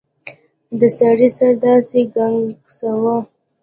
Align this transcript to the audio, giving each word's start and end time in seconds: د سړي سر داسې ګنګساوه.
د 0.79 0.81
سړي 0.97 1.29
سر 1.37 1.51
داسې 1.65 1.99
ګنګساوه. 2.13 3.15